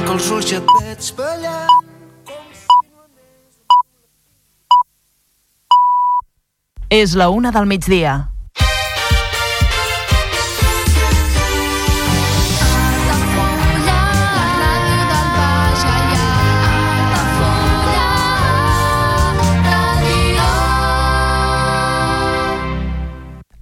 [0.00, 1.72] Tanco els ulls i et veig ballant.
[6.88, 8.14] És la una del migdia.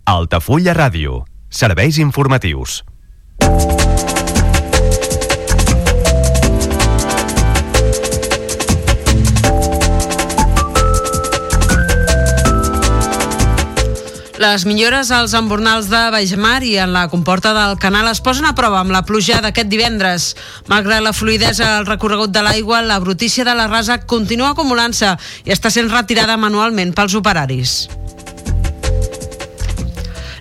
[0.07, 1.25] Altafulla Ràdio.
[1.50, 2.79] Serveis informatius.
[14.39, 18.53] Les millores als embornals de Baixmar i en la comporta del canal es posen a
[18.55, 20.29] prova amb la pluja d'aquest divendres.
[20.71, 25.11] Malgrat la fluidesa al recorregut de l'aigua, la brutícia de la rasa continua acumulant-se
[25.43, 27.89] i està sent retirada manualment pels operaris.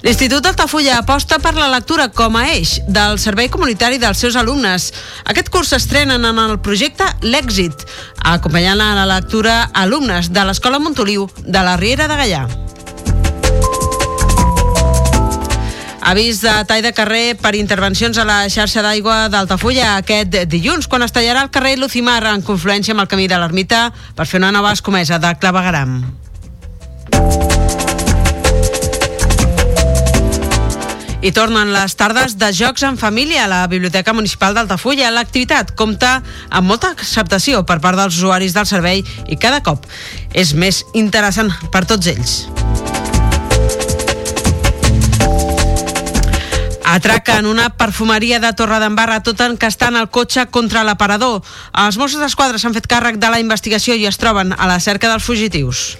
[0.05, 4.91] L'Institut Altafulla aposta per la lectura com a eix del servei comunitari dels seus alumnes.
[5.25, 7.89] Aquest curs s'estrenen en el projecte L'Èxit,
[8.21, 12.47] acompanyant a la lectura alumnes de l'Escola Montoliu de la Riera de Gallà.
[16.07, 21.03] Avís de tall de carrer per intervencions a la xarxa d'aigua d'Altafulla aquest dilluns, quan
[21.03, 24.53] es tallarà el carrer Lucimar en confluència amb el camí de l'Ermita per fer una
[24.55, 25.97] nova escomesa de clavegaram.
[31.19, 35.11] I tornen les tardes de jocs en família a la Biblioteca Municipal d'Altafulla.
[35.11, 39.83] L'activitat compta amb molta acceptació per part dels usuaris del servei i cada cop
[40.31, 42.45] és més interessant per tots ells.
[46.87, 51.41] Atraquen una perfumeria de Torredembarra tot encastant el cotxe contra l'aparador.
[51.83, 55.11] Els Mossos d'Esquadra s'han fet càrrec de la investigació i es troben a la cerca
[55.11, 55.97] dels fugitius.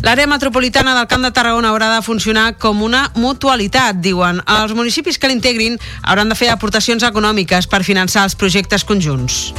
[0.00, 4.40] L'àrea metropolitana del Camp de Tarragona haurà de funcionar com una mutualitat, diuen.
[4.48, 9.50] Els municipis que l'integrin hauran de fer aportacions econòmiques per finançar els projectes conjunts.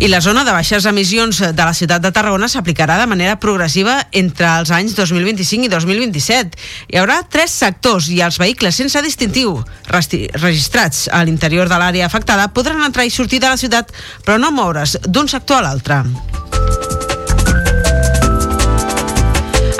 [0.00, 3.98] I la zona de baixes emissions de la ciutat de Tarragona s'aplicarà de manera progressiva
[4.16, 6.56] entre els anys 2025 i 2027.
[6.88, 9.58] Hi haurà tres sectors i els vehicles sense distintiu
[9.92, 13.92] registrats a l'interior de l'àrea afectada podran entrar i sortir de la ciutat,
[14.24, 16.00] però no moure's d'un sector a l'altre.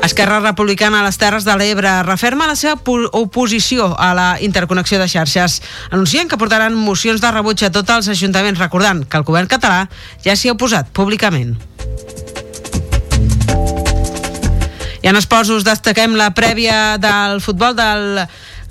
[0.03, 2.79] Esquerra Republicana a les Terres de l'Ebre referma la seva
[3.13, 5.61] oposició a la interconnexió de xarxes.
[5.91, 9.85] Anuncien que portaran mocions de rebuig a tots els ajuntaments, recordant que el govern català
[10.25, 11.59] ja s'hi ha oposat públicament.
[15.01, 18.25] I en esports us destaquem la prèvia del futbol del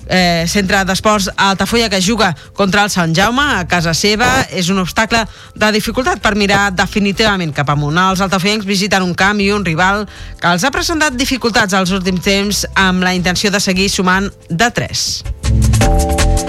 [0.10, 4.82] eh, centre d'esports Altafulla que juga contra el Sant Jaume a casa seva és un
[4.82, 5.24] obstacle
[5.56, 7.98] de dificultat per mirar definitivament cap amunt.
[8.10, 10.08] Els altafuyencs visiten un camp i un rival
[10.42, 14.72] que els ha presentat dificultats als últims temps amb la intenció de seguir sumant de
[14.82, 16.49] 3.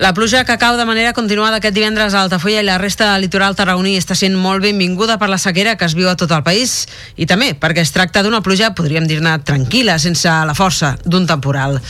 [0.00, 3.26] La pluja que cau de manera continuada aquest divendres a Altafulla i la resta del
[3.26, 6.40] litoral tarragoní està sent molt benvinguda per la sequera que es viu a tot el
[6.46, 6.86] país
[7.20, 11.82] i també perquè es tracta d'una pluja, podríem dir-ne, tranquil·la, sense la força d'un temporal.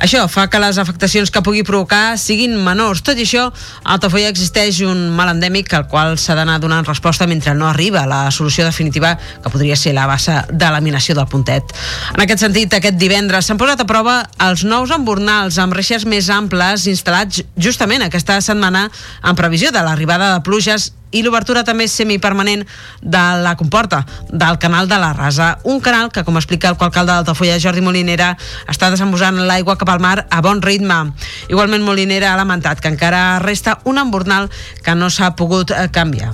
[0.00, 3.02] Això fa que les afectacions que pugui provocar siguin menors.
[3.04, 7.28] Tot i això, a Altafulla existeix un mal endèmic al qual s'ha d'anar donant resposta
[7.28, 11.74] mentre no arriba la solució definitiva que podria ser la base de laminació del puntet.
[12.14, 16.30] En aquest sentit, aquest divendres s'han posat a prova els nous embornals amb reixes més
[16.32, 22.66] amples instal·lats justament aquesta setmana en previsió de l'arribada de pluges i l'obertura també semipermanent
[23.02, 25.58] de la comporta del canal de la Rasa.
[25.64, 28.36] Un canal que, com explica el alcalde d'Altafulla, Jordi Molinera,
[28.70, 31.12] està desembosant l'aigua cap al mar a bon ritme.
[31.48, 34.50] Igualment, Molinera ha lamentat que encara resta un embornal
[34.84, 36.32] que no s'ha pogut eh, canviar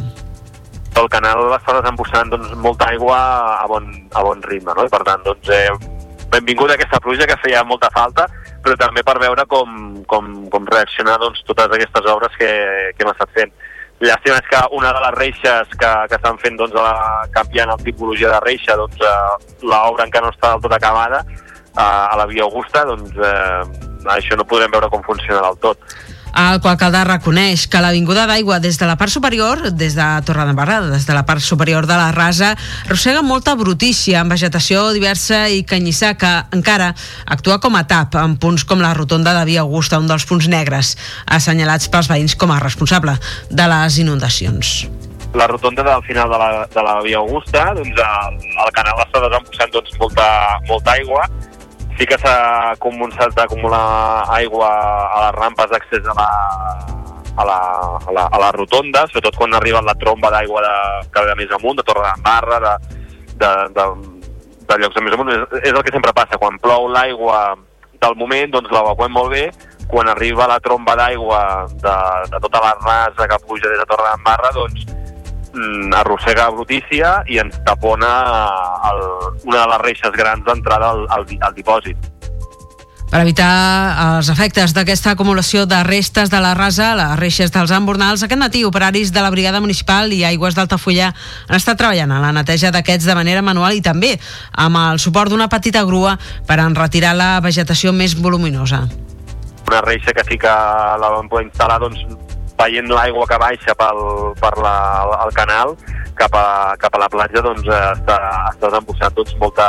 [0.96, 3.18] el canal està desembossant doncs, molta aigua
[3.60, 3.84] a bon,
[4.16, 4.86] a bon ritme, no?
[4.86, 5.68] I per tant, doncs, eh,
[6.32, 8.26] benvinguda aquesta pluja que feia molta falta,
[8.64, 12.50] però també per veure com, com, com reaccionar doncs, totes aquestes obres que,
[12.96, 13.52] que hem estat fent.
[13.96, 17.78] Llàstima és que una de les reixes que, que estan fent, doncs, la, canviant la
[17.80, 22.26] tipologia de reixa, doncs, eh, l'obra encara no està del tot acabada, eh, a la
[22.28, 23.62] Via Augusta, doncs, eh,
[24.12, 25.96] això no podrem veure com funciona del tot.
[26.36, 31.06] El Qualcaldà reconeix que l'avinguda d'aigua des de la part superior, des de Torredembarra, des
[31.06, 32.50] de la part superior de la rasa,
[32.84, 36.92] arrossega molta brutícia amb vegetació diversa i canyissà que encara
[37.24, 40.50] actua com a tap en punts com la rotonda de Via Augusta, un dels punts
[40.52, 40.96] negres
[41.26, 43.16] assenyalats pels veïns com a responsable
[43.50, 44.76] de les inundacions.
[45.36, 49.24] La rotonda del final de la, de la Via Augusta, doncs el, el canal està
[49.24, 50.30] desembossant doncs, molta,
[50.68, 51.26] molta aigua
[51.96, 56.28] sí que s'ha començat a acumular aigua a les rampes d'accés a la,
[57.36, 57.58] a la,
[58.06, 60.74] a, la, a la rotonda, sobretot quan arriba la tromba d'aigua de,
[61.12, 62.74] que ve més amunt, de Torre d'Embarra, de,
[63.40, 63.86] de, de,
[64.68, 65.32] de llocs de més amunt.
[65.32, 67.56] És, és el que sempre passa, quan plou l'aigua
[68.02, 69.46] del moment, doncs l'evacuem molt bé,
[69.88, 71.40] quan arriba la tromba d'aigua
[71.72, 71.96] de,
[72.32, 74.84] de tota la rasa que puja des de Torre d'Embarra, doncs
[75.96, 78.12] arrossega brutícia i ens tapona
[78.90, 79.00] el,
[79.44, 82.12] una de les reixes grans d'entrada al, al, al dipòsit.
[83.06, 88.24] Per evitar els efectes d'aquesta acumulació de restes de la rasa, les reixes dels embornals,
[88.26, 92.32] aquest matí operaris de la Brigada Municipal i Aigües d'Altafulla han estat treballant a la
[92.34, 94.16] neteja d'aquests de manera manual i també
[94.58, 96.16] amb el suport d'una petita grua
[96.48, 98.82] per en retirar la vegetació més voluminosa.
[99.70, 102.02] Una reixa que sí que la vam poder instal·lar doncs,
[102.58, 104.00] veient l'aigua que baixa pel,
[104.40, 104.76] per la,
[105.24, 105.74] el canal
[106.16, 108.16] cap a, cap a la platja doncs, eh, està,
[108.52, 109.66] està desembossant doncs, molta,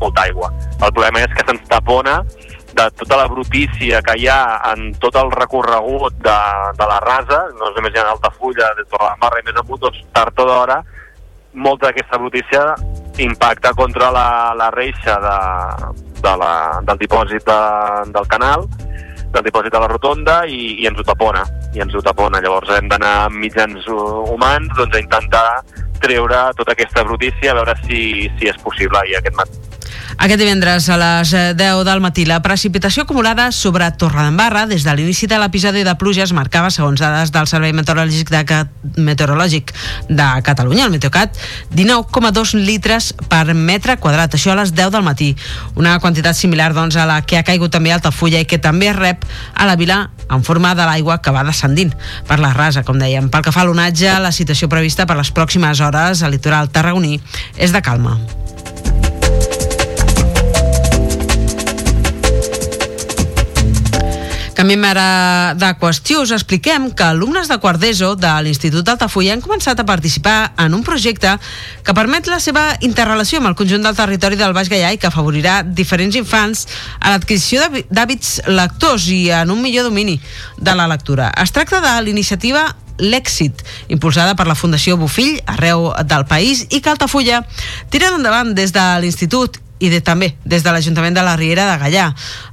[0.00, 0.48] molta aigua.
[0.80, 2.20] El problema és que se'ns tapona
[2.70, 4.40] de tota la brutícia que hi ha
[4.70, 6.38] en tot el recorregut de,
[6.78, 10.02] de la rasa, no és només hi ha Altafulla, de Torredembarra i més amunt, doncs
[10.14, 10.80] tard o d'hora
[11.52, 12.76] molta d'aquesta brutícia
[13.18, 15.38] impacta contra la, la reixa de,
[16.22, 16.52] de la,
[16.86, 17.60] del dipòsit de,
[18.14, 18.66] del canal
[19.30, 21.44] del dipòsit de la rotonda i, i ens ho tapona,
[21.74, 22.42] i ens ho tapona.
[22.42, 25.46] Llavors hem d'anar amb mitjans humans doncs, a intentar
[26.00, 29.69] treure tota aquesta brutícia, a veure si, si és possible i aquest
[30.20, 34.92] aquest divendres a les 10 eh, del matí la precipitació acumulada sobre Torredembarra des de
[34.92, 38.58] l'inici de l'episodi de pluges marcava, segons dades del Servei Meteorològic de,
[39.00, 39.72] Meteorològic
[40.10, 41.40] de Catalunya, el Meteocat,
[41.72, 45.30] 19,2 litres per metre quadrat, això a les 10 del matí.
[45.80, 48.92] Una quantitat similar doncs, a la que ha caigut també a Altafulla i que també
[48.92, 49.24] rep
[49.54, 51.96] a la vila en forma de l'aigua que va descendint
[52.28, 53.32] per la rasa, com dèiem.
[53.32, 57.16] Pel que fa a l'onatge, la situació prevista per les pròximes hores al litoral tarragoní
[57.56, 58.18] és de calma.
[64.60, 66.20] Canviem ara de qüestió.
[66.20, 70.74] Us expliquem que alumnes de quart d'ESO de l'Institut d'Altafulla han començat a participar en
[70.76, 71.30] un projecte
[71.80, 75.08] que permet la seva interrelació amb el conjunt del territori del Baix Gaià i que
[75.08, 76.66] afavorirà diferents infants
[77.00, 80.18] a l'adquisició d'hàbits lectors i en un millor domini
[80.58, 81.32] de la lectura.
[81.40, 82.66] Es tracta de l'iniciativa
[83.00, 87.46] l'èxit, impulsada per la Fundació Bofill arreu del país i que Altafulla
[87.88, 91.78] tira endavant des de l'Institut i de, també des de l'Ajuntament de la Riera de
[91.80, 92.06] Gallà.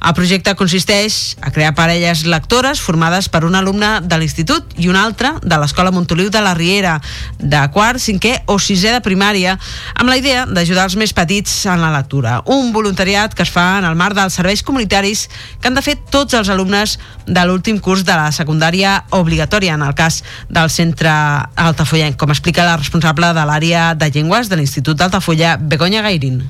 [0.08, 4.98] El projecte consisteix a crear parelles lectores formades per un alumne de l'Institut i un
[4.98, 6.98] altre de l'Escola Montoliu de la Riera,
[7.38, 9.58] de quart, cinquè o sisè de primària,
[9.96, 12.40] amb la idea d'ajudar els més petits en la lectura.
[12.46, 15.28] Un voluntariat que es fa en el marc dels serveis comunitaris
[15.60, 19.84] que han de fer tots els alumnes de l'últim curs de la secundària obligatòria, en
[19.84, 24.98] el cas del centre Altafollenc, com explica la responsable de l'àrea de llengües de l'Institut
[24.98, 26.46] d'Altafulla, Begoña Gairín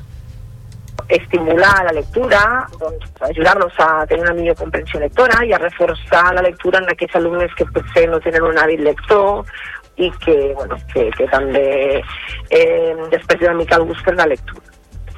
[1.08, 6.44] estimular la lectura, doncs, ajudar-los a tenir una millor comprensió lectora i a reforçar la
[6.44, 9.44] lectura en aquests alumnes que potser no tenen un hàbit lector
[9.96, 11.68] i que, bueno, que, que també
[12.50, 14.66] eh, després una mica el gust per la lectura.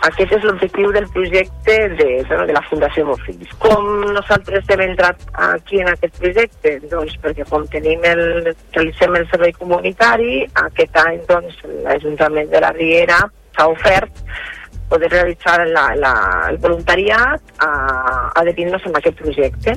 [0.08, 3.50] Aquest és l'objectiu del projecte de, bueno, de la Fundació Mofills.
[3.60, 6.78] Com nosaltres hem entrat aquí en aquest projecte?
[6.88, 8.22] Doncs perquè com tenim el,
[8.72, 13.20] realitzem el servei comunitari, aquest any doncs, l'Ajuntament de la Riera
[13.58, 14.24] s'ha ofert
[14.90, 16.12] poder realitzar la, la,
[16.50, 17.70] el voluntariat a,
[18.40, 19.76] adherint-nos en aquest projecte.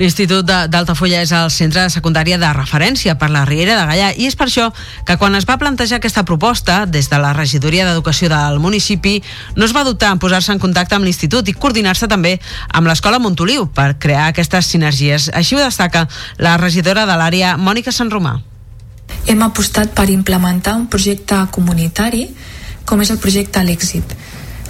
[0.00, 4.28] L'Institut d'Altafulla és el centre de secundària de referència per la Riera de Gallà i
[4.28, 4.68] és per això
[5.08, 9.18] que quan es va plantejar aquesta proposta des de la regidoria d'Educació del municipi
[9.56, 12.36] no es va dubtar en posar-se en contacte amb l'Institut i coordinar-se també
[12.72, 15.30] amb l'Escola Montoliu per crear aquestes sinergies.
[15.34, 16.06] Així ho destaca
[16.38, 18.38] la regidora de l'àrea, Mònica Sant Romà
[19.26, 22.28] hem apostat per implementar un projecte comunitari
[22.86, 24.14] com és el projecte L'Èxit.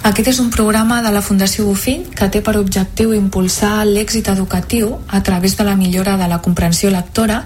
[0.01, 4.95] Aquest és un programa de la Fundació Bofill que té per objectiu impulsar l'èxit educatiu
[5.07, 7.43] a través de la millora de la comprensió lectora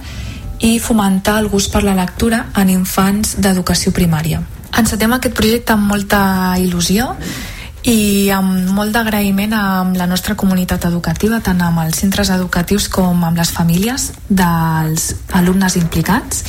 [0.63, 4.39] i fomentar el gust per la lectura en infants d'educació primària.
[4.71, 7.12] Encetem aquest projecte amb molta il·lusió
[7.91, 13.24] i amb molt d'agraïment amb la nostra comunitat educativa, tant amb els centres educatius com
[13.27, 16.45] amb les famílies dels alumnes implicats,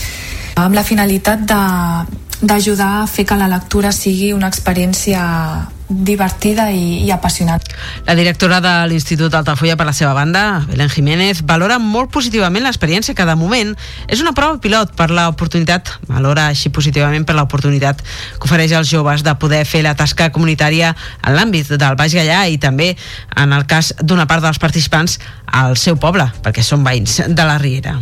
[0.55, 7.11] amb la finalitat d'ajudar a fer que la lectura sigui una experiència divertida i, i
[7.15, 7.63] apassionant.
[8.07, 13.15] La directora de l'Institut Altafulla, per la seva banda, Belén Jiménez, valora molt positivament l'experiència
[13.15, 13.75] que de moment
[14.11, 19.23] és una prova pilot per l'oportunitat, valora així positivament per l'oportunitat que ofereix als joves
[19.27, 22.95] de poder fer la tasca comunitària en l'àmbit del Baix Gallà i també,
[23.37, 27.59] en el cas d'una part dels participants, al seu poble, perquè són veïns de la
[27.63, 28.01] Riera.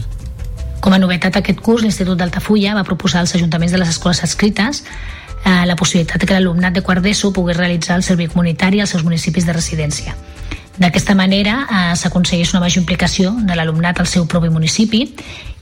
[0.85, 4.83] Com a novetat aquest curs, l'Institut d'Altafulla va proposar als ajuntaments de les escoles adscrites
[5.45, 9.05] eh, la possibilitat que l'alumnat de quart d'ESO pogués realitzar el servei comunitari als seus
[9.05, 10.17] municipis de residència.
[10.79, 15.07] D'aquesta manera eh, s'aconsegueix una major implicació de l'alumnat al seu propi municipi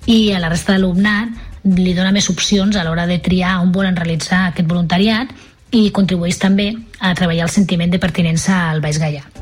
[0.07, 3.97] i a la resta d'alumnat li dona més opcions a l'hora de triar on volen
[3.97, 5.31] realitzar aquest voluntariat
[5.73, 9.42] i contribueix també a treballar el sentiment de pertinença al Baix Gaià.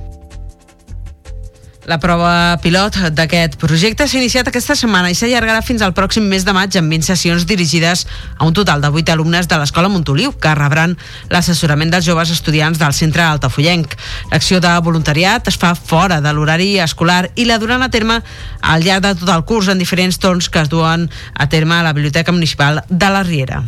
[1.89, 6.45] La prova pilot d'aquest projecte s'ha iniciat aquesta setmana i s'allargarà fins al pròxim mes
[6.45, 8.05] de maig amb 20 sessions dirigides
[8.37, 10.99] a un total de 8 alumnes de l'Escola Montoliu que rebran
[11.33, 13.97] l'assessorament dels joves estudiants del centre Altafollenc.
[14.31, 18.21] L'acció de voluntariat es fa fora de l'horari escolar i la duran a terme
[18.61, 21.85] al llarg de tot el curs en diferents torns que es duen a terme a
[21.87, 23.65] la Biblioteca Municipal de la Riera.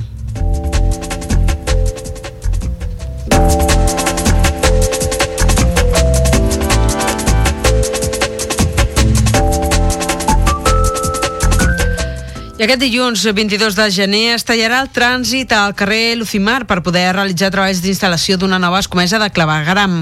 [12.63, 17.09] I aquest dilluns 22 de gener es tallarà el trànsit al carrer Lucimar per poder
[17.09, 19.97] realitzar treballs d'instal·lació d'una nova escomesa de clavegram.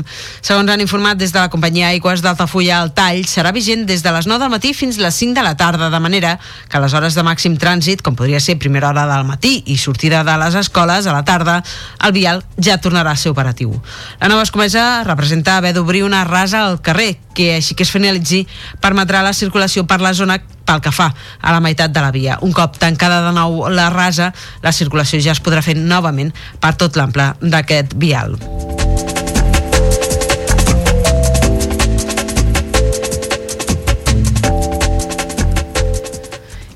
[0.45, 4.13] Segons han informat des de la companyia Aigües d'Altafulla, el tall serà vigent des de
[4.13, 6.35] les 9 del matí fins les 5 de la tarda, de manera
[6.69, 10.21] que les hores de màxim trànsit, com podria ser primera hora del matí i sortida
[10.21, 11.63] de les escoles a la tarda,
[12.05, 13.73] el vial ja tornarà a ser operatiu.
[14.21, 18.45] La nova escomesa representa haver d'obrir una rasa al carrer, que així que es finalitzi
[18.85, 21.09] permetrà la circulació per la zona pel que fa
[21.41, 22.39] a la meitat de la via.
[22.47, 24.33] Un cop tancada de nou la rasa,
[24.65, 28.39] la circulació ja es podrà fer novament per tot l'ample d'aquest vial.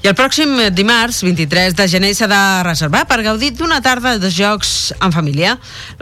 [0.04, 4.28] I el pròxim dimarts, 23 de gener, s'ha de reservar per gaudir d'una tarda de
[4.28, 5.54] jocs en família.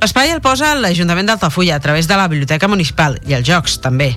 [0.03, 4.09] L'espai el posa l'Ajuntament d'Altafulla a través de la Biblioteca Municipal i els jocs, també.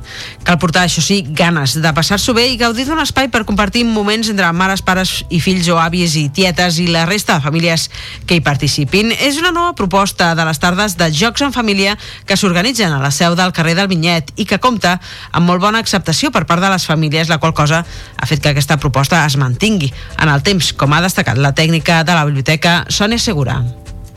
[0.41, 4.31] Cal portar, això sí, ganes de passar-s'ho bé i gaudir d'un espai per compartir moments
[4.33, 7.85] entre mares, pares i fills o àvies i tietes i la resta de famílies
[8.25, 9.13] que hi participin.
[9.13, 11.93] És una nova proposta de les tardes de jocs en família
[12.25, 14.97] que s'organitzen a la seu del carrer del Vinyet i que compta
[15.29, 18.55] amb molt bona acceptació per part de les famílies, la qual cosa ha fet que
[18.55, 22.25] aquesta proposta es mantingui mantingui en el temps, com ha destacat la tècnica de la
[22.25, 23.59] biblioteca Sònia Segura.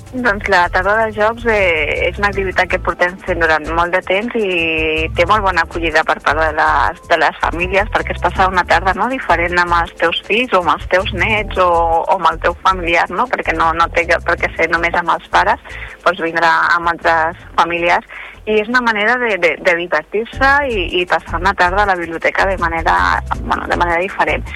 [0.09, 4.01] Doncs la tarda de jocs eh, és una activitat que portem fent durant molt de
[4.09, 8.23] temps i té molt bona acollida per part de les, de les famílies perquè es
[8.23, 11.69] passa una tarda no, diferent amb els teus fills o amb els teus nets o,
[12.01, 13.29] o amb el teu familiar, no?
[13.29, 15.61] perquè no, no té per què ser només amb els pares,
[16.07, 18.09] pots vindre amb altres familiars
[18.49, 21.99] i és una manera de, de, de divertir-se i, i passar una tarda a la
[22.01, 22.97] biblioteca de manera,
[23.43, 24.49] bueno, de manera diferent.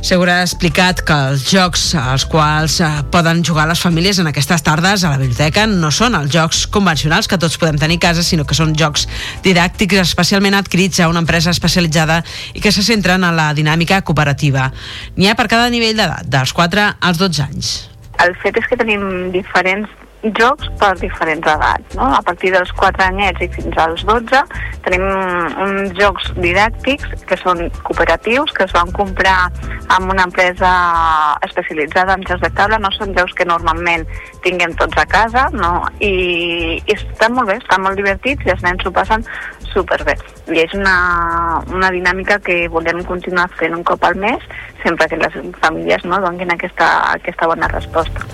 [0.00, 4.64] Segura ha explicat que els jocs als quals eh, poden jugar les famílies en aquestes
[4.64, 8.24] tardes a la biblioteca no són els jocs convencionals que tots podem tenir a casa,
[8.24, 9.04] sinó que són jocs
[9.44, 12.22] didàctics especialment adquirits a una empresa especialitzada
[12.56, 14.70] i que se centren en la dinàmica cooperativa.
[15.20, 17.74] N'hi ha per cada nivell d'edat, dels 4 als 12 anys.
[18.24, 19.04] El fet és que tenim
[19.36, 21.96] diferents jocs per diferents edats.
[21.96, 22.08] No?
[22.12, 24.42] A partir dels 4 anyets i fins als 12
[24.84, 25.04] tenim
[25.64, 29.48] uns jocs didàctics que són cooperatius, que es van comprar
[29.96, 30.70] amb una empresa
[31.46, 34.06] especialitzada en jocs de taula, no són jocs que normalment
[34.44, 35.72] tinguem tots a casa, no?
[36.00, 36.12] I,
[36.84, 39.24] i estan molt bé, estan molt divertits i els nens s'ho passen
[39.72, 40.16] superbé.
[40.50, 40.94] I és una,
[41.72, 44.44] una dinàmica que volem continuar fent un cop al mes,
[44.84, 48.26] sempre que les famílies no, donin aquesta, aquesta bona resposta.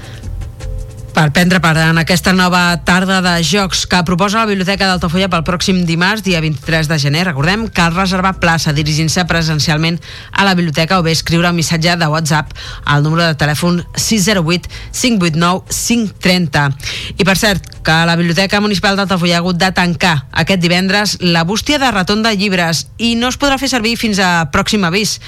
[1.16, 5.46] Per prendre part en aquesta nova tarda de jocs que proposa la Biblioteca d'Altafulla pel
[5.48, 7.22] pròxim dimarts, dia 23 de gener.
[7.30, 9.96] Recordem, cal reservar plaça dirigint-se presencialment
[10.36, 12.52] a la biblioteca o bé escriure un missatge de WhatsApp
[12.84, 16.68] al número de telèfon 608 589 530.
[17.16, 21.44] I per cert, que la Biblioteca Municipal d'Altafulla ha hagut de tancar aquest divendres la
[21.46, 25.20] bústia de retorn de llibres i no es podrà fer servir fins a pròxim avís.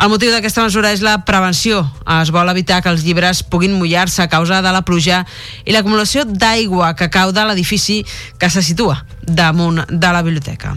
[0.00, 1.84] El motiu d'aquesta mesura és la prevenció.
[2.16, 5.26] Es vol evitar que els llibres puguin mullar-se a causa de la pluja
[5.64, 8.02] i l'acumulació d'aigua que cau de l'edifici
[8.38, 10.76] que se situa damunt de la biblioteca.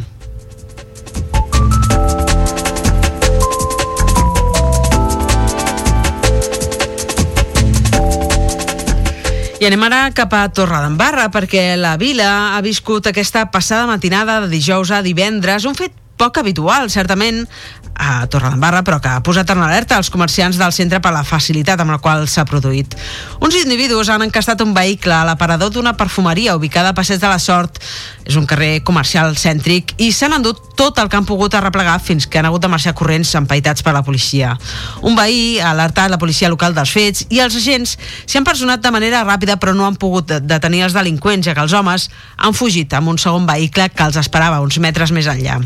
[9.60, 14.48] I anem ara cap a Torredembarra perquè la vila ha viscut aquesta passada matinada de
[14.48, 17.46] dijous a divendres un fet poc habitual, certament,
[18.00, 21.82] a Torredembarra, però que ha posat en alerta els comerciants del centre per la facilitat
[21.84, 22.96] amb la qual s'ha produït.
[23.44, 27.40] Uns individus han encastat un vehicle a l'aparador d'una perfumeria ubicada a Passeig de la
[27.44, 27.82] Sort,
[28.30, 32.28] és un carrer comercial cèntric, i s'han endut tot el que han pogut arreplegar fins
[32.30, 34.54] que han hagut de marxar corrents empaitats per la policia.
[35.02, 38.84] Un veí ha alertat la policia local dels fets i els agents s'hi han personat
[38.84, 42.54] de manera ràpida però no han pogut detenir els delinqüents, ja que els homes han
[42.54, 45.58] fugit amb un segon vehicle que els esperava uns metres més enllà.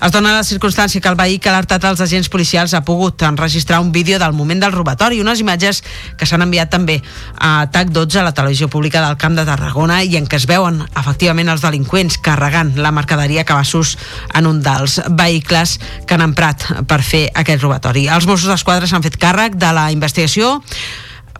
[0.00, 3.22] Es dona la circumstància que el veí que ha alertat els agents policials ha pogut
[3.28, 5.84] enregistrar un vídeo del moment del robatori i unes imatges
[6.16, 7.02] que s'han enviat també
[7.36, 10.48] a TAC 12 a la televisió pública del Camp de Tarragona i en què es
[10.48, 13.96] veuen efectivament els delinqüents carregant la mercaderia cabassos
[14.38, 18.06] en un dels vehicles que han emprat per fer aquest robatori.
[18.06, 20.60] Els Mossos d'Esquadra s'han fet càrrec de la investigació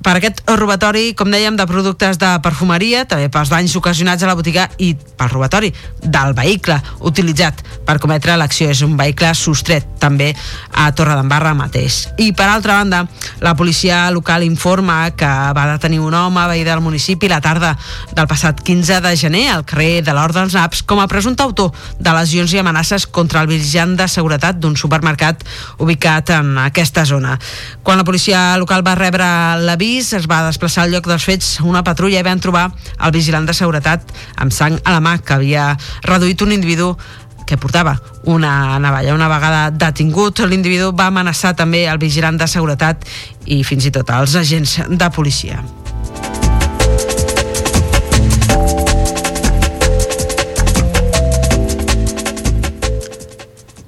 [0.02, 4.36] per aquest robatori, com dèiem, de productes de perfumeria, també pels danys ocasionats a la
[4.38, 6.76] botiga i pel robatori del vehicle
[7.08, 8.68] utilitzat per cometre l'acció.
[8.70, 10.30] És un vehicle sostret també
[10.70, 12.04] a Torredembarra mateix.
[12.22, 13.02] I per altra banda,
[13.42, 17.74] la policia local informa que va detenir un home veí del municipi la tarda
[18.14, 21.74] del passat 15 de gener al carrer de l'Hort dels Naps com a presumpte autor
[21.98, 25.42] de lesions i amenaces contra el vigilant de seguretat d'un supermercat
[25.82, 27.38] ubicat en aquesta zona.
[27.82, 29.26] Quan la policia local va rebre
[29.64, 33.14] l'avís avís es va desplaçar al lloc dels fets una patrulla i van trobar el
[33.14, 34.04] vigilant de seguretat
[34.36, 35.70] amb sang a la mà que havia
[36.04, 36.90] reduït un individu
[37.48, 37.96] que portava
[38.28, 39.14] una navalla.
[39.16, 43.08] Una vegada detingut, l'individu va amenaçar també el vigilant de seguretat
[43.46, 45.62] i fins i tot els agents de policia.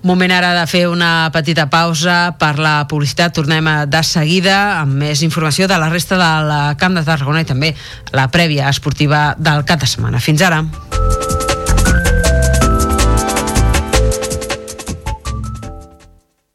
[0.03, 3.35] Moment ara de fer una petita pausa per la publicitat.
[3.37, 7.75] Tornem de seguida amb més informació de la resta del Camp de Tarragona i també
[8.17, 10.23] la prèvia esportiva del cap de setmana.
[10.25, 10.65] Fins ara.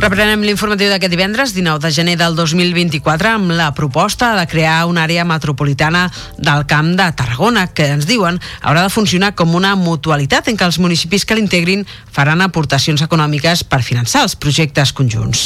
[0.00, 5.02] Reprenem l'informatiu d'aquest divendres, 19 de gener del 2024, amb la proposta de crear una
[5.04, 6.06] àrea metropolitana
[6.40, 10.64] del Camp de Tarragona, que ens diuen haurà de funcionar com una mutualitat en què
[10.64, 15.42] els municipis que l'integrin faran aportacions econòmiques per finançar els projectes conjunts.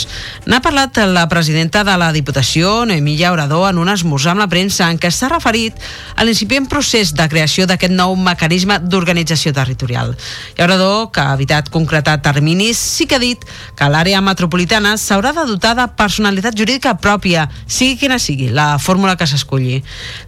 [0.47, 4.87] N'ha parlat la presidenta de la Diputació, Noemí Llaurador, en un esmorzar amb la premsa
[4.87, 5.83] en què s'ha referit
[6.15, 10.15] a l'incipient procés de creació d'aquest nou mecanisme d'organització territorial.
[10.55, 13.43] Llaurador, que ha evitat concretar terminis, sí que ha dit
[13.75, 18.77] que l'àrea metropolitana metropolitana s'haurà de dotar de personalitat jurídica pròpia, sigui quina sigui la
[18.79, 19.79] fórmula que s'esculli.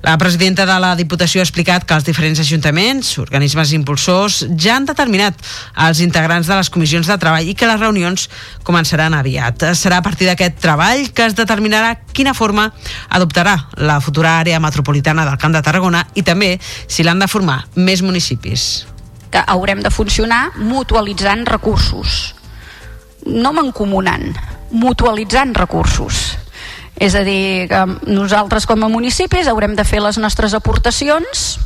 [0.02, 4.86] La presidenta de la Diputació ha explicat que els diferents ajuntaments, organismes impulsors, ja han
[4.88, 5.36] determinat
[5.84, 8.30] els integrants de les comissions de treball i que les reunions
[8.64, 9.68] començaran aviat.
[9.76, 12.70] Serà a partir d'aquest treball que es determinarà quina forma
[13.10, 16.54] adoptarà la futura àrea metropolitana del Camp de Tarragona i també
[16.88, 18.86] si l'han de formar més municipis
[19.28, 22.35] que haurem de funcionar mutualitzant recursos
[23.26, 24.32] no mancomunant
[24.70, 26.36] mutualitzant recursos
[26.96, 31.58] és a dir, que nosaltres com a municipis haurem de fer les nostres aportacions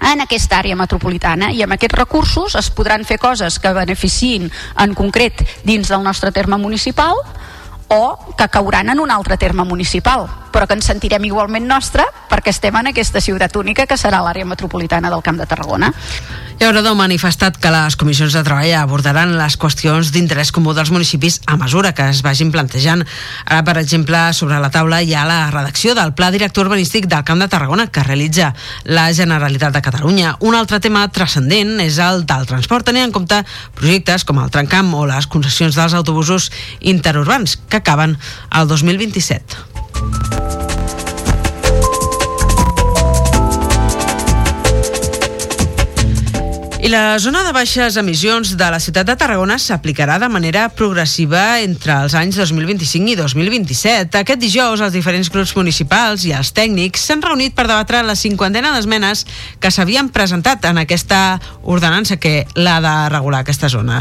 [0.00, 4.94] en aquesta àrea metropolitana i amb aquests recursos es podran fer coses que beneficien en
[4.94, 7.18] concret dins del nostre terme municipal
[7.90, 12.54] o que cauran en un altre terme municipal, però que ens sentirem igualment nostra perquè
[12.54, 15.90] estem en aquesta ciutat única que serà l'àrea metropolitana del Camp de Tarragona.
[16.60, 21.38] Llaurador ha manifestat que les comissions de treball abordaran les qüestions d'interès comú dels municipis
[21.48, 23.00] a mesura que es vagin plantejant.
[23.46, 27.24] Ara, per exemple, sobre la taula hi ha la redacció del Pla Director Urbanístic del
[27.24, 28.50] Camp de Tarragona que realitza
[28.84, 30.34] la Generalitat de Catalunya.
[30.44, 33.40] Un altre tema transcendent és el del transport, tenint en compte
[33.80, 38.18] projectes com el Trencamp o les concessions dels autobusos interurbans que acaben
[38.52, 40.39] el 2027.
[46.90, 51.94] La zona de baixes emissions de la ciutat de Tarragona s'aplicarà de manera progressiva entre
[52.02, 54.18] els anys 2025 i 2027.
[54.18, 58.72] Aquest dijous, els diferents grups municipals i els tècnics s'han reunit per debatre la cinquantena
[58.74, 59.22] d'esmenes
[59.62, 64.00] que s'havien presentat en aquesta ordenança que l'ha de regular aquesta zona.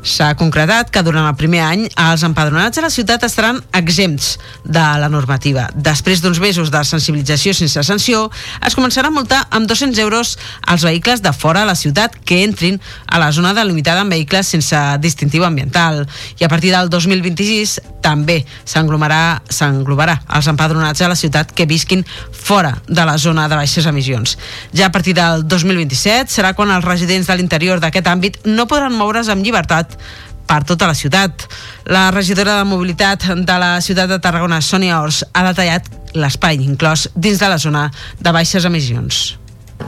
[0.00, 4.86] S'ha concretat que durant el primer any els empadronats a la ciutat estaran exempts de
[5.02, 5.68] la normativa.
[5.76, 8.30] Després d'uns mesos de sensibilització sense sanció,
[8.64, 12.44] es començarà a multar amb 200 euros als vehicles de fora de la ciutat que
[12.44, 16.04] entrin a la zona delimitada amb vehicles sense distintiu ambiental.
[16.38, 22.76] I a partir del 2026 també s'englobarà els empadronats a la ciutat que visquin fora
[22.86, 24.36] de la zona de baixes emissions.
[24.70, 28.94] Ja a partir del 2027 serà quan els residents de l'interior d'aquest àmbit no podran
[28.94, 29.98] moure's amb llibertat
[30.46, 31.48] per tota la ciutat.
[31.90, 37.08] La regidora de Mobilitat de la ciutat de Tarragona, Sònia Ors, ha detallat l'espai inclòs
[37.14, 37.88] dins de la zona
[38.22, 39.39] de baixes emissions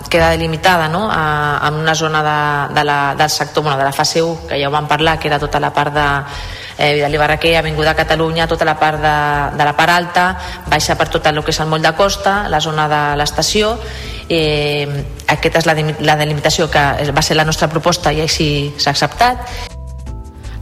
[0.08, 1.08] queda delimitada no?
[1.10, 4.60] a, en una zona de, de la, del sector, bueno, de la fase 1, que
[4.60, 6.06] ja ho vam parlar, que era tota la part de
[6.78, 9.16] eh, Vidal i Barraquer, Avinguda Catalunya, tota la part de,
[9.56, 10.26] de la part alta,
[10.68, 13.76] baixa per tot el que és el moll de costa, la zona de l'estació,
[14.28, 14.88] eh,
[15.28, 19.71] aquesta és la, la delimitació que va ser la nostra proposta i així s'ha acceptat.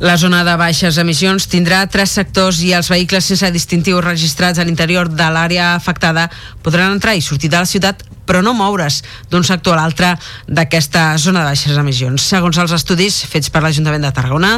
[0.00, 4.64] La zona de baixes emissions tindrà tres sectors i els vehicles sense distintiu registrats a
[4.64, 6.24] l'interior de l'àrea afectada
[6.64, 10.14] podran entrar i sortir de la ciutat però no moure's d'un sector a l'altre
[10.48, 12.24] d'aquesta zona de baixes emissions.
[12.32, 14.54] Segons els estudis fets per l'Ajuntament de Tarragona,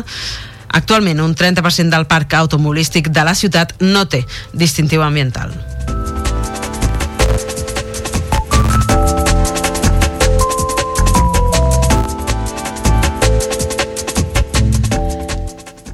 [0.78, 4.22] actualment un 30% del parc automobilístic de la ciutat no té
[4.55, 5.50] distintiu ambiental.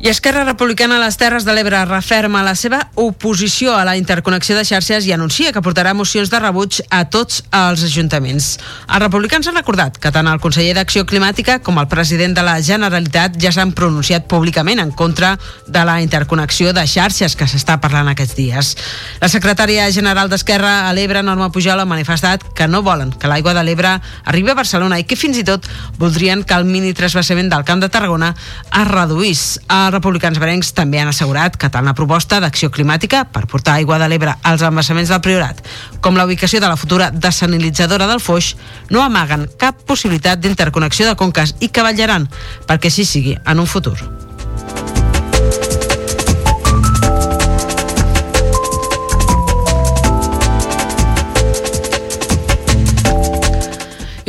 [0.00, 4.54] I Esquerra Republicana a les Terres de l'Ebre referma la seva oposició a la interconnexió
[4.54, 8.46] de xarxes i anuncia que portarà mocions de rebuig a tots els ajuntaments.
[8.86, 12.54] Els republicans han recordat que tant el conseller d'Acció Climàtica com el president de la
[12.62, 15.32] Generalitat ja s'han pronunciat públicament en contra
[15.66, 18.70] de la interconnexió de xarxes que s'està parlant aquests dies.
[19.18, 23.56] La secretària general d'Esquerra a l'Ebre, Norma Pujol, ha manifestat que no volen que l'aigua
[23.58, 25.66] de l'Ebre arribi a Barcelona i que fins i tot
[25.98, 28.30] voldrien que el mini trasbassament del Camp de Tarragona
[28.70, 29.46] es reduís.
[29.66, 33.78] A els republicans berencs també han assegurat que tant la proposta d'acció climàtica per portar
[33.78, 35.64] aigua de l'Ebre als embassaments del Priorat
[36.04, 38.54] com la ubicació de la futura desanilitzadora del Foix
[38.92, 42.28] no amaguen cap possibilitat d'interconnexió de conques i que vetllaran
[42.68, 44.27] perquè així sigui en un futur.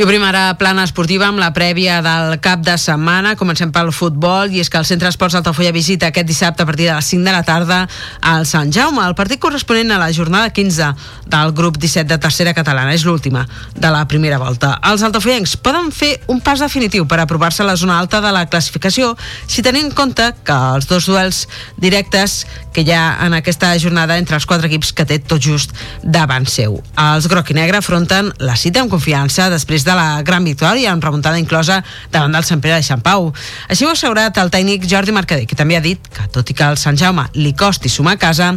[0.00, 3.34] I obrim ara plana esportiva amb la prèvia del cap de setmana.
[3.36, 6.86] Comencem pel futbol i és que el Centre Esports Altafulla visita aquest dissabte a partir
[6.88, 7.82] de les 5 de la tarda
[8.24, 10.88] al Sant Jaume, el partit corresponent a la jornada 15
[11.28, 12.94] del grup 17 de tercera catalana.
[12.96, 13.42] És l'última
[13.76, 14.78] de la primera volta.
[14.88, 18.46] Els altafollencs poden fer un pas definitiu per aprovar-se a la zona alta de la
[18.48, 19.12] classificació
[19.46, 21.42] si tenim en compte que els dos duels
[21.76, 25.76] directes que hi ha en aquesta jornada entre els quatre equips que té tot just
[26.00, 26.80] davant seu.
[26.96, 30.94] Els groc i negre afronten la cita amb confiança després de de la gran victòria
[30.94, 31.80] amb remuntada inclosa
[32.14, 33.32] davant del Sant Pere de Sant Pau.
[33.68, 36.56] Així ho ha assegurat el tècnic Jordi Mercader, que també ha dit que tot i
[36.56, 38.54] que al Sant Jaume li costi sumar a casa,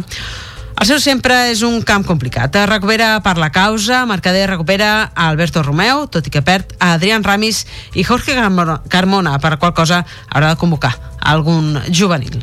[0.74, 2.56] el seu sempre és un camp complicat.
[2.66, 7.62] Recupera per la causa, Mercader recupera Alberto Romeu, tot i que perd a Adrián Ramis
[7.94, 12.42] i Jorge Carmona, per qual cosa haurà de convocar algun juvenil.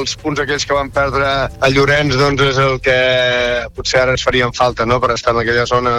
[0.00, 2.98] Els punts aquells que van perdre a Llorenç doncs és el que
[3.76, 4.98] potser ara ens farien falta no?
[5.02, 5.94] per estar en aquella zona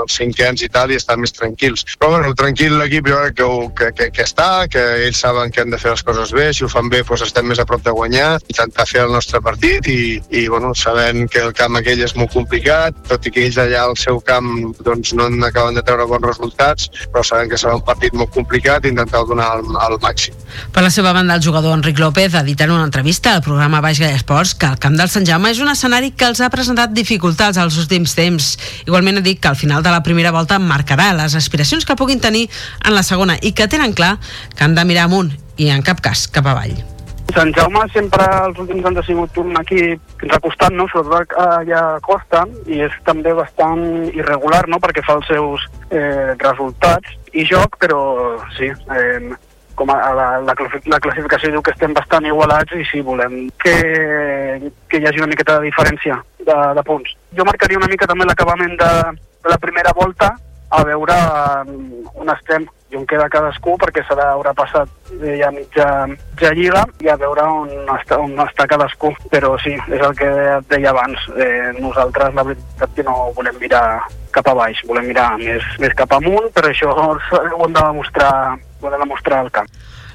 [0.00, 1.86] els cinquens i tal i estar més tranquils.
[1.98, 5.62] Però bueno, tranquil l'equip jo crec que, que, que, que està, que ells saben que
[5.62, 7.82] han de fer les coses bé, si ho fan bé doncs estem més a prop
[7.84, 10.00] de guanyar, intentar fer el nostre partit i,
[10.32, 13.84] i bueno, sabent que el camp aquell és molt complicat, tot i que ells allà
[13.84, 14.48] al seu camp
[14.80, 18.32] doncs, no en acaben de treure bons resultats, però sabem que serà un partit molt
[18.32, 20.36] complicat i intentar donar el, el màxim.
[20.72, 23.80] Per la seva banda, el jugador Enric López ha dit en una entrevista al programa
[23.84, 26.48] Baix Gaia Esports que el camp del Sant Jaume és un escenari que els ha
[26.48, 28.46] presentat dificultats als últims temps.
[28.86, 32.22] Igualment ha dit que al final de la primera volta marcarà les aspiracions que puguin
[32.22, 32.46] tenir
[32.84, 34.16] en la segona i que tenen clar
[34.56, 36.78] que han de mirar amunt i en cap cas cap avall.
[37.34, 40.88] Sant Jaume sempre els últims anys ha sigut un equip costat, no?
[40.90, 44.80] sobretot allà a Costa, i és també bastant irregular no?
[44.82, 48.00] perquè fa els seus eh, resultats i joc, però
[48.56, 49.30] sí, eh,
[49.80, 50.54] com a, la, la,
[50.92, 53.72] la classificació diu que estem bastant igualats i sí, volem que,
[54.92, 57.14] que hi hagi una miqueta de diferència de, de punts.
[57.38, 58.90] Jo marcaria una mica també l'acabament de,
[59.40, 60.34] de la primera volta,
[60.70, 61.16] a veure
[62.20, 64.88] on estem i on queda cadascú perquè serà haurà passat
[65.22, 70.00] ja mitja, mitja lliga i a veure on està, on està cadascú però sí, és
[70.00, 73.84] el que et deia abans eh, nosaltres la veritat que no volem mirar
[74.34, 78.32] cap a baix, volem mirar més, més cap amunt, però això ho hem de demostrar,
[78.54, 79.70] ho hem de demostrar al camp.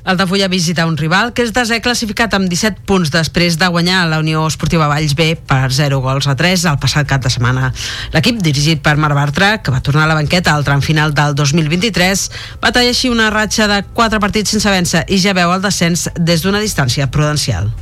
[0.06, 4.20] L'Altafulla visita un rival que és desè classificat amb 17 punts després de guanyar la
[4.22, 7.72] Unió Esportiva Valls B per 0 gols a 3 el passat cap de setmana.
[8.14, 11.34] L'equip, dirigit per Marc Bartra, que va tornar a la banqueta al tram final del
[11.34, 12.28] 2023,
[12.62, 16.10] va tallar així una ratxa de 4 partits sense vèncer i ja veu el descens
[16.20, 17.74] des d'una distància prudencial.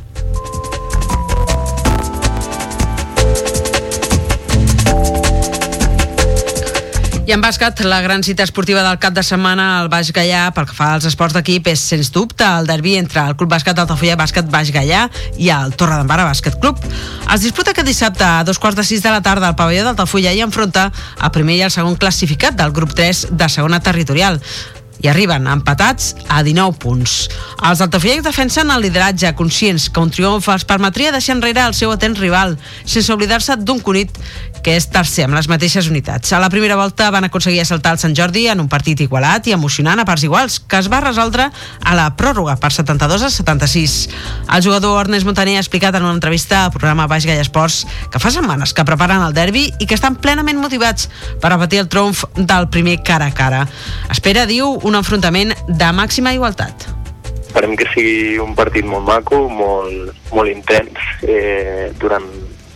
[7.24, 10.66] I en bàsquet, la gran cita esportiva del cap de setmana al Baix Gaià, pel
[10.68, 14.18] que fa als esports d'equip, és sens dubte el derbi entre el Club Bàsquet d'Altafulla
[14.20, 15.06] Bàsquet Baix Gaià
[15.40, 16.84] i el Torredembarra Bàsquet Club.
[17.32, 20.36] Es disputa aquest dissabte a dos quarts de sis de la tarda al pavelló d'Altafulla
[20.36, 24.42] i enfronta el primer i el segon classificat del grup 3 de segona territorial
[25.04, 27.28] i arriben empatats a 19 punts.
[27.60, 31.92] Els altafullers defensen el lideratge, conscients que un triomf els permetria deixar enrere el seu
[31.92, 34.16] atent rival, sense oblidar-se d'un Cunit
[34.64, 36.32] que és tercer amb les mateixes unitats.
[36.32, 39.52] A la primera volta van aconseguir assaltar el Sant Jordi en un partit igualat i
[39.52, 41.50] emocionant a parts iguals, que es va resoldre
[41.84, 43.96] a la pròrroga per 72 a 76.
[44.56, 48.22] El jugador Ernest Montaner ha explicat en una entrevista al programa Baix Gaia Esports que
[48.22, 51.10] fa setmanes que preparen el derbi i que estan plenament motivats
[51.42, 53.66] per repetir el triomf del primer cara a cara.
[54.08, 56.88] Espera, diu, un enfrontament de màxima igualtat.
[57.44, 62.26] Esperem que sigui un partit molt maco, molt, molt intens eh, durant,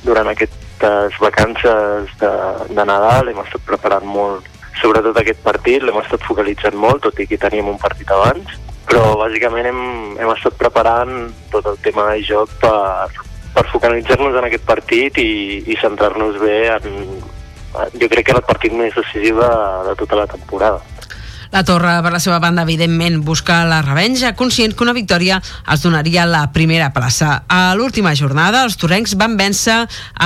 [0.05, 2.31] durant aquest aquestes vacances de,
[2.71, 4.47] de Nadal hem estat preparant molt
[4.79, 8.53] sobretot aquest partit, l'hem estat focalitzant molt, tot i que teníem un partit abans,
[8.87, 9.81] però bàsicament hem,
[10.23, 13.11] hem estat preparant tot el tema de joc per,
[13.57, 16.87] per focalitzar-nos en aquest partit i, i centrar-nos bé en,
[17.99, 19.51] jo crec que era el partit més decisiu de,
[19.91, 20.79] de tota la temporada.
[21.51, 25.83] La Torre, per la seva banda, evidentment, busca la revenja, conscient que una victòria es
[25.83, 27.43] donaria la primera plaça.
[27.49, 29.79] A l'última jornada, els torrencs van vèncer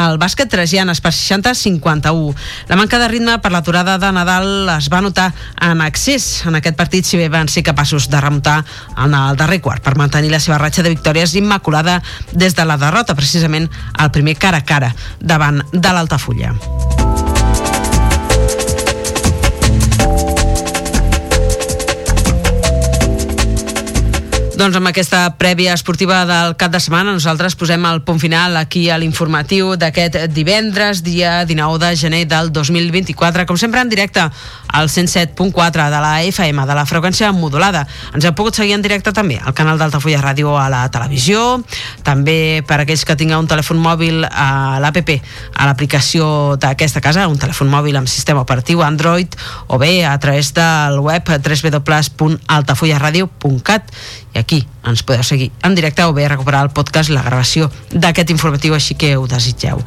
[0.03, 2.35] el bàsquet Tragianes per 60-51.
[2.71, 5.31] La manca de ritme per l'aturada de Nadal es va notar
[5.63, 8.63] en accés en aquest partit, si bé van ser capaços de remuntar
[8.97, 12.01] en el darrer quart per mantenir la seva ratxa de victòries immaculada
[12.33, 16.55] des de la derrota, precisament al primer cara a cara davant de l'Altafulla.
[24.53, 28.83] Doncs amb aquesta prèvia esportiva del cap de setmana nosaltres posem el punt final aquí
[28.93, 34.93] a l'informatiu d'aquest divendres, dia 19 de gener del 2024, com sempre en directe al
[34.93, 37.88] 107.4 de la FM, de la freqüència modulada.
[38.12, 41.65] Ens heu pogut seguir en directe també al canal d'Altafulla Ràdio a la televisió,
[42.05, 45.17] també per aquells que tingueu un telèfon mòbil a l'APP,
[45.57, 49.33] a l'aplicació d'aquesta casa, un telèfon mòbil amb sistema operatiu Android,
[49.73, 53.85] o bé a través del web www.altafullaradio.cat
[54.33, 58.33] i aquí ens podeu seguir en directe o bé recuperar el podcast, la gravació d'aquest
[58.35, 59.79] informatiu així que ho desitgeu.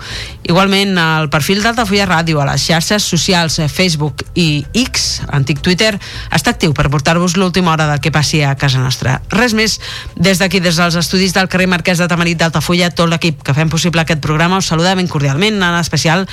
[0.47, 5.93] Igualment, al perfil d'Altafulla Ràdio a les xarxes socials eh, Facebook i X, antic Twitter,
[6.31, 9.19] està actiu per portar-vos l'última hora del que passi a casa nostra.
[9.33, 9.79] Res més,
[10.15, 13.71] des d'aquí, des dels estudis del carrer Marquès de Tamarit d'Altafulla, tot l'equip que fem
[13.71, 16.27] possible aquest programa us saluda ben cordialment, en especial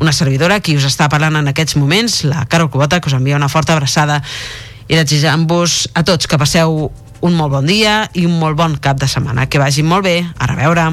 [0.00, 3.36] una servidora qui us està parlant en aquests moments, la Carol Cubota, que us envia
[3.36, 4.22] una forta abraçada
[4.88, 6.86] i desitjant-vos a tots que passeu
[7.20, 9.48] un molt bon dia i un molt bon cap de setmana.
[9.48, 10.18] Que vagi molt bé.
[10.38, 10.90] A reveure.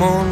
[0.00, 0.28] Món.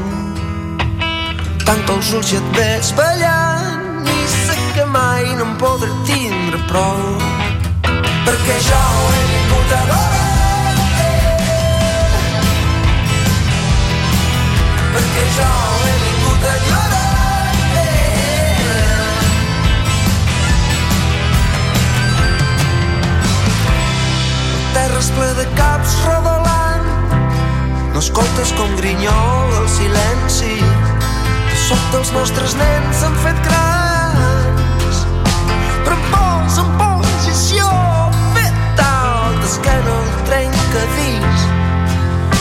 [1.67, 6.61] Tanco els ulls i et veig ballant i sé que mai no em podré tindre
[6.71, 7.03] prou.
[8.29, 8.85] Perquè jo
[9.17, 10.27] he vingut a veure
[14.95, 15.51] perquè jo
[15.89, 17.07] he vingut a llorar
[24.77, 26.89] terra ple de caps rodolant
[27.93, 29.38] no escoltes com silenci
[31.69, 35.01] sota els nostres nens s'han fet grans
[35.85, 37.67] però em posa en posició
[38.37, 38.87] feta
[39.43, 41.45] d'esquena el trencadís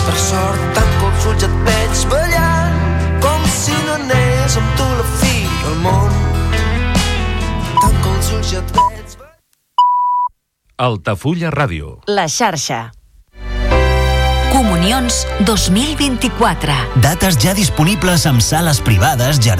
[0.06, 2.80] per sort tanco els ulls et veig ballant
[3.26, 5.34] com si no anés amb tu la fi
[5.66, 6.16] del món
[7.82, 9.18] tanco els ulls i et veig
[10.78, 11.96] Altafulla Ràdio.
[12.06, 12.92] La xarxa.
[14.78, 16.74] Comunions 2024.
[17.02, 19.56] Dates ja disponibles amb sales privades, jardí